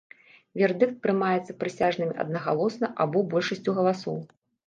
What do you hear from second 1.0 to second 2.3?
прымаецца прысяжнымі